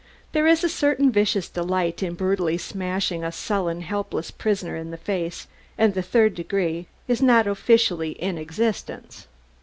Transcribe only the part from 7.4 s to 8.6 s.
officially in